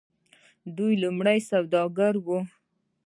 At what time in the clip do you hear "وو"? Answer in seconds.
2.25-2.39